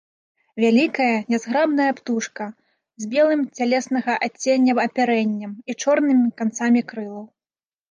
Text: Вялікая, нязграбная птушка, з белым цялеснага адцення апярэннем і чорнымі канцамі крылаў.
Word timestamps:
Вялікая, 0.63 1.17
нязграбная 1.33 1.89
птушка, 1.99 2.47
з 3.03 3.11
белым 3.13 3.45
цялеснага 3.59 4.17
адцення 4.31 4.71
апярэннем 4.87 5.51
і 5.69 5.79
чорнымі 5.81 6.27
канцамі 6.43 6.81
крылаў. 6.93 7.25